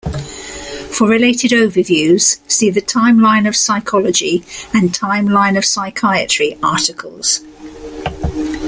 [0.91, 4.37] For related overviews see the Timeline of psychology
[4.73, 7.41] and Timeline of psychiatry articles.